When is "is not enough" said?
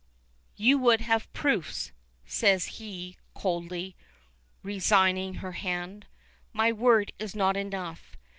7.19-8.17